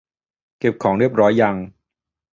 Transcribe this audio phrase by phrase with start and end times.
[0.59, 1.55] เก็บของเรียบร้อยยัง